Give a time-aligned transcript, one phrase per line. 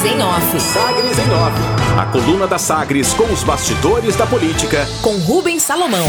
[0.00, 0.60] Sagres em Off.
[0.60, 1.98] Sagres em Off.
[1.98, 4.88] A coluna da Sagres com os bastidores da política.
[5.02, 6.06] Com Rubens Salomão.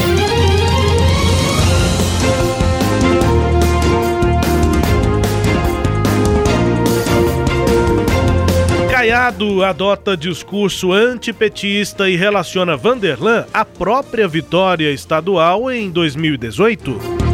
[8.89, 17.30] Caiado adota discurso antipetista e relaciona Vanderlan à própria vitória estadual em 2018.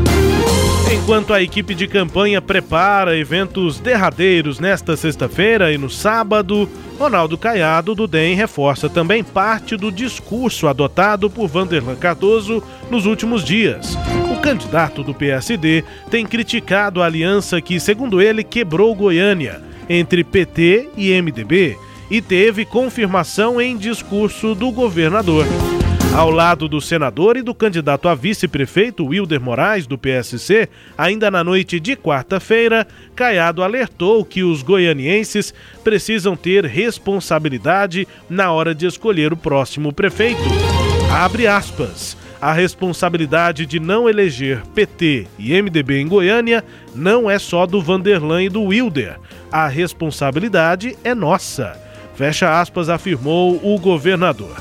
[0.90, 7.94] Enquanto a equipe de campanha prepara eventos derradeiros nesta sexta-feira e no sábado, Ronaldo Caiado
[7.94, 13.98] do DEM reforça também parte do discurso adotado por Vanderlan Cardoso nos últimos dias.
[14.32, 20.90] O candidato do PSD tem criticado a aliança que, segundo ele, quebrou Goiânia entre PT
[20.96, 21.78] e MDB
[22.10, 25.46] e teve confirmação em discurso do governador.
[26.14, 31.44] Ao lado do senador e do candidato a vice-prefeito Wilder Moraes, do PSC, ainda na
[31.44, 39.32] noite de quarta-feira, Caiado alertou que os goianienses precisam ter responsabilidade na hora de escolher
[39.32, 40.42] o próximo prefeito.
[41.12, 42.18] Abre aspas.
[42.40, 46.64] A responsabilidade de não eleger PT e MDB em Goiânia
[46.94, 49.20] não é só do Vanderlan e do Wilder.
[49.52, 51.76] A responsabilidade é nossa.
[52.16, 54.56] Fecha aspas, afirmou o governador.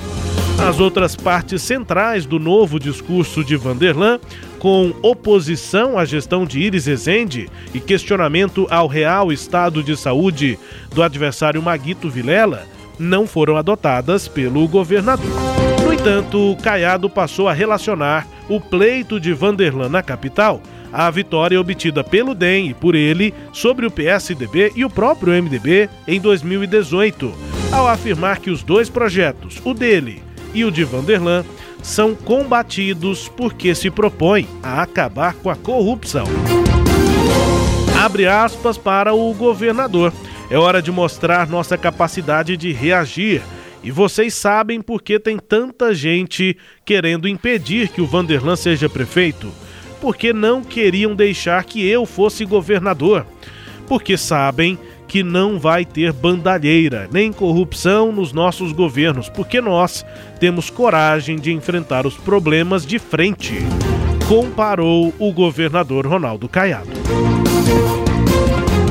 [0.58, 4.18] As outras partes centrais do novo discurso de Vanderlan,
[4.58, 10.58] com oposição à gestão de Iris Ezende e questionamento ao real estado de saúde
[10.92, 12.66] do adversário Maguito Vilela,
[12.98, 15.30] não foram adotadas pelo governador.
[15.84, 20.60] No entanto, Caiado passou a relacionar o pleito de Vanderlan na capital
[20.92, 25.90] à vitória obtida pelo DEM e por ele sobre o PSDB e o próprio MDB
[26.08, 27.32] em 2018,
[27.70, 30.25] ao afirmar que os dois projetos, o dele
[30.56, 31.44] e o de Vanderlan,
[31.82, 36.24] são combatidos porque se propõe a acabar com a corrupção.
[38.02, 40.14] Abre aspas para o governador.
[40.50, 43.42] É hora de mostrar nossa capacidade de reagir.
[43.84, 49.52] E vocês sabem por que tem tanta gente querendo impedir que o Vanderlan seja prefeito?
[50.00, 53.26] Porque não queriam deixar que eu fosse governador.
[53.86, 60.04] Porque sabem que não vai ter bandalheira nem corrupção nos nossos governos, porque nós
[60.40, 63.54] temos coragem de enfrentar os problemas de frente,
[64.28, 66.90] comparou o governador Ronaldo Caiado.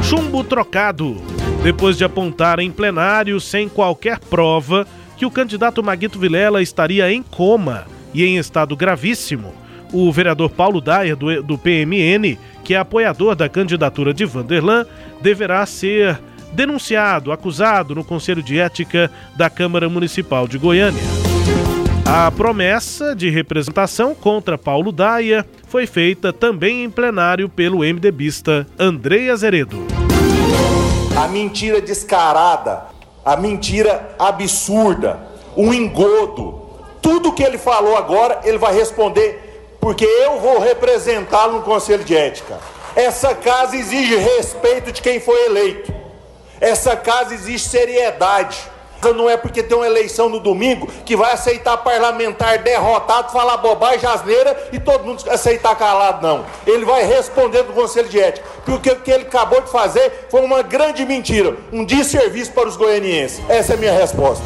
[0.04, 1.18] Chumbo trocado.
[1.64, 4.86] Depois de apontar em plenário, sem qualquer prova,
[5.18, 9.52] que o candidato Maguito Vilela estaria em coma e em estado gravíssimo,
[9.96, 14.86] o vereador Paulo Daia, do, do PMN, que é apoiador da candidatura de Vanderlan,
[15.22, 16.20] deverá ser
[16.52, 21.02] denunciado, acusado no Conselho de Ética da Câmara Municipal de Goiânia.
[22.06, 29.30] A promessa de representação contra Paulo Daia foi feita também em plenário pelo MDBista Andrei
[29.30, 29.78] Azeredo.
[31.18, 32.84] A mentira descarada,
[33.24, 35.20] a mentira absurda,
[35.56, 36.66] um engodo,
[37.02, 39.45] tudo que ele falou agora, ele vai responder
[39.86, 42.58] porque eu vou representá-lo no Conselho de Ética.
[42.96, 45.94] Essa casa exige respeito de quem foi eleito.
[46.60, 48.58] Essa casa exige seriedade.
[49.16, 54.10] Não é porque tem uma eleição no domingo que vai aceitar parlamentar derrotado, falar bobagem,
[54.10, 56.48] asneira e todo mundo aceitar calado, não.
[56.66, 58.48] Ele vai responder do Conselho de Ética.
[58.66, 62.76] Porque o que ele acabou de fazer foi uma grande mentira, um desserviço para os
[62.76, 63.40] goianienses.
[63.48, 64.44] Essa é a minha resposta.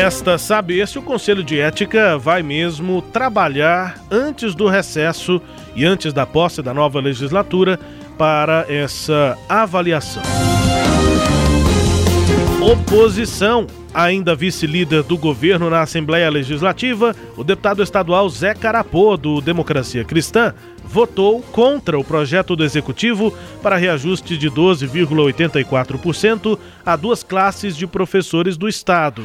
[0.00, 5.42] Resta saber se o Conselho de Ética vai mesmo trabalhar antes do recesso
[5.74, 7.80] e antes da posse da nova legislatura
[8.16, 10.22] para essa avaliação.
[12.68, 13.66] Oposição.
[13.94, 20.52] Ainda vice-líder do governo na Assembleia Legislativa, o deputado estadual Zé Carapô, do Democracia Cristã,
[20.84, 28.58] votou contra o projeto do executivo para reajuste de 12,84% a duas classes de professores
[28.58, 29.24] do estado.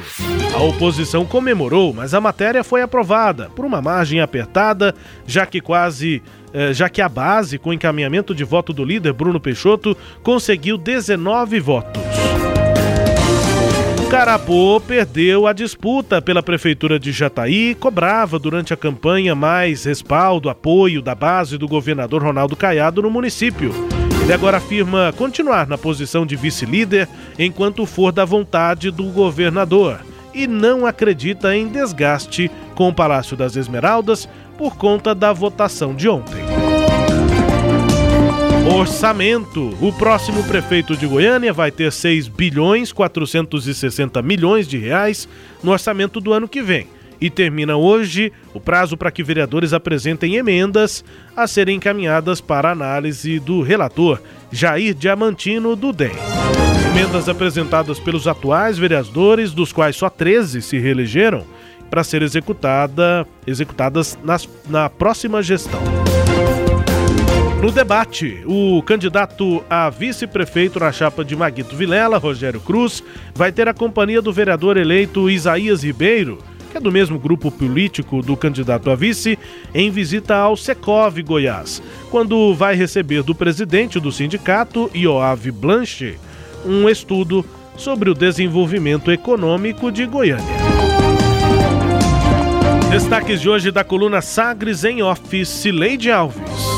[0.53, 4.95] A oposição comemorou, mas a matéria foi aprovada por uma margem apertada,
[5.27, 9.41] já que quase eh, já que a base, com encaminhamento de voto do líder Bruno
[9.41, 12.22] Peixoto, conseguiu 19 votos.
[14.13, 20.51] Carapô perdeu a disputa pela prefeitura de Jataí e cobrava durante a campanha mais respaldo,
[20.51, 23.73] apoio da base do governador Ronaldo Caiado no município.
[24.21, 29.99] Ele agora afirma continuar na posição de vice-líder enquanto for da vontade do governador
[30.31, 36.07] e não acredita em desgaste com o Palácio das Esmeraldas por conta da votação de
[36.07, 36.72] ontem.
[38.65, 39.77] Orçamento.
[39.81, 45.27] O próximo prefeito de Goiânia vai ter 6 bilhões 460 milhões de reais
[45.61, 46.87] no orçamento do ano que vem.
[47.19, 51.03] E termina hoje o prazo para que vereadores apresentem emendas
[51.35, 54.21] a serem encaminhadas para análise do relator
[54.51, 56.13] Jair Diamantino do DEM.
[56.91, 61.45] Emendas apresentadas pelos atuais vereadores, dos quais só 13 se reelegeram,
[61.89, 65.81] para ser executada, executadas nas, na próxima gestão.
[67.63, 73.01] No debate, o candidato a vice-prefeito na chapa de Maguito Vilela, Rogério Cruz,
[73.33, 76.39] vai ter a companhia do vereador eleito Isaías Ribeiro,
[76.69, 79.39] que é do mesmo grupo político do candidato a vice,
[79.73, 81.81] em visita ao Secov Goiás,
[82.11, 86.17] quando vai receber do presidente do sindicato, Ioave Blanche,
[86.65, 87.45] um estudo
[87.77, 90.43] sobre o desenvolvimento econômico de Goiânia.
[92.91, 96.72] Destaques de hoje da coluna Sagres em Office, Leide Alves.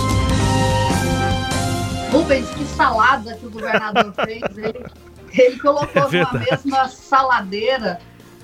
[2.15, 4.41] Rubens, que salada que o governador fez.
[4.57, 4.85] Ele,
[5.33, 7.99] ele colocou é numa mesma saladeira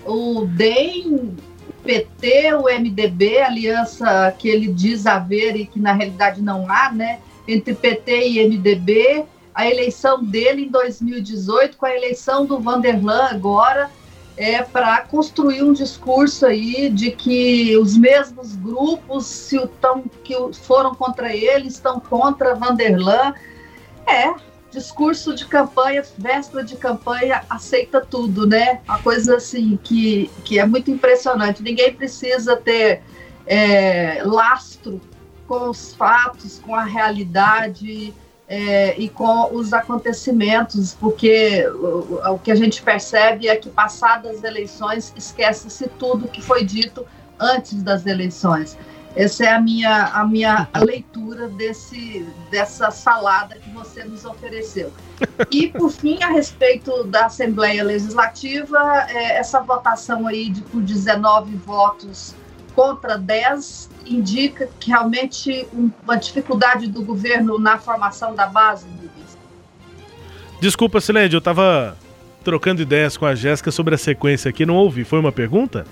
[0.05, 1.37] o DEM,
[1.81, 7.19] PT, o MDB, aliança que ele diz haver e que na realidade não há, né?
[7.47, 9.23] Entre PT e MDB,
[9.55, 13.89] a eleição dele em 2018 com a eleição do Vanderlan agora
[14.35, 20.93] é para construir um discurso aí de que os mesmos grupos se tão, que foram
[20.95, 23.33] contra ele estão contra Vanderlan.
[24.05, 24.33] É,
[24.71, 28.81] discurso de campanha, véspera de campanha, aceita tudo, né?
[28.87, 31.61] Uma coisa assim que, que é muito impressionante.
[31.61, 33.01] Ninguém precisa ter
[33.45, 35.01] é, lastro
[35.47, 38.13] com os fatos, com a realidade
[38.47, 44.37] é, e com os acontecimentos, porque o, o que a gente percebe é que, passadas
[44.37, 47.05] as eleições, esquece-se tudo que foi dito
[47.39, 48.77] antes das eleições.
[49.15, 54.91] Essa é a minha, a minha leitura desse, dessa salada que você nos ofereceu.
[55.51, 61.55] E, por fim, a respeito da Assembleia Legislativa, é, essa votação aí de por 19
[61.57, 62.33] votos
[62.73, 65.67] contra 10 indica que realmente
[66.03, 68.87] uma dificuldade do governo na formação da base,
[70.61, 71.97] Desculpa, Sileide, eu estava
[72.43, 75.03] trocando ideias com a Jéssica sobre a sequência aqui, não ouvi.
[75.03, 75.87] Foi uma pergunta?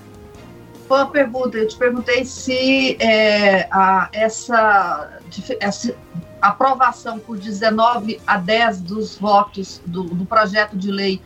[0.89, 1.57] Uma pergunta.
[1.57, 5.19] Eu te perguntei se é, a, essa,
[5.59, 5.95] essa,
[6.41, 11.21] aprovação por 19 a 10 dos votos do, do projeto de lei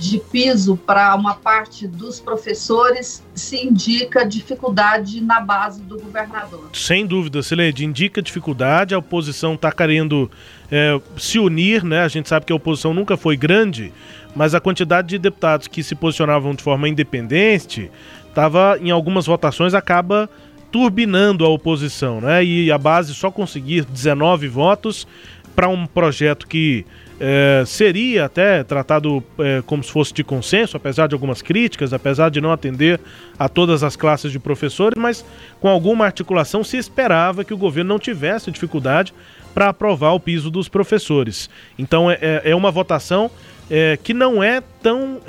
[0.00, 6.70] de piso para uma parte dos professores se indica dificuldade na base do governador.
[6.72, 10.30] Sem dúvida, Sileide, indica dificuldade, a oposição está querendo
[10.72, 12.00] é, se unir, né?
[12.00, 13.92] A gente sabe que a oposição nunca foi grande,
[14.34, 17.90] mas a quantidade de deputados que se posicionavam de forma independente
[18.34, 20.28] tava em algumas votações acaba
[20.70, 22.44] turbinando a oposição, né?
[22.44, 25.06] E a base só conseguir 19 votos
[25.54, 26.86] para um projeto que
[27.20, 32.30] é, seria até tratado é, como se fosse de consenso, apesar de algumas críticas, apesar
[32.30, 32.98] de não atender
[33.38, 35.24] a todas as classes de professores, mas
[35.60, 39.12] com alguma articulação se esperava que o governo não tivesse dificuldade
[39.52, 41.50] para aprovar o piso dos professores.
[41.78, 43.30] Então é, é, é uma votação
[43.70, 45.20] é, que não é tão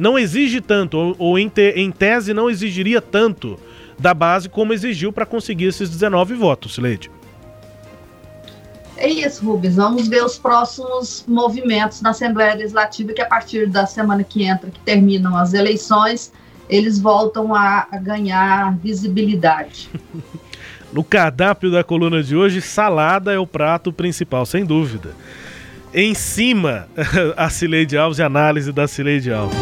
[0.00, 3.60] não exige tanto, ou, ou em, te, em, tese não exigiria tanto
[3.98, 7.10] da base como exigiu para conseguir esses 19 votos, Leide.
[8.96, 9.76] É isso, Rubens.
[9.76, 14.70] Vamos ver os próximos movimentos na Assembleia Legislativa, que a partir da semana que entra,
[14.70, 16.32] que terminam as eleições,
[16.66, 19.90] eles voltam a, a ganhar visibilidade.
[20.90, 25.14] no cardápio da coluna de hoje, salada é o prato principal, sem dúvida
[25.92, 26.88] em cima
[27.36, 29.56] a Cileide Alves e análise da Cileide Alves.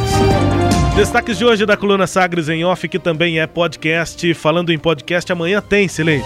[0.95, 4.35] Destaques de hoje da coluna Sagres em Off, que também é podcast.
[4.35, 6.25] Falando em podcast, amanhã tem, Cileide.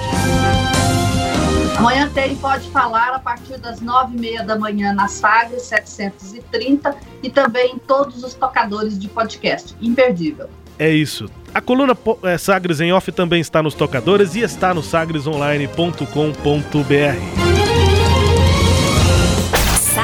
[1.77, 6.95] Amanhã tem Pode Falar a partir das nove e meia da manhã na Sagres 730
[7.23, 9.75] e também em todos os tocadores de podcast.
[9.81, 10.49] Imperdível.
[10.79, 11.29] É isso.
[11.53, 17.52] A coluna é, Sagres em Off também está nos tocadores e está no sagresonline.com.br.